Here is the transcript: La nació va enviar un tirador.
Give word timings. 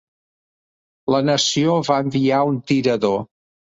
La 1.17 1.21
nació 1.31 1.79
va 1.93 2.01
enviar 2.09 2.43
un 2.53 2.63
tirador. 2.75 3.27